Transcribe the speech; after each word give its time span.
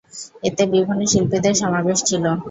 এতে 0.43 0.63
বিভিন্ন 0.73 1.01
শিল্পীদের 1.11 1.55
সমাবেশ 1.61 1.99
ছিলো। 2.05 2.31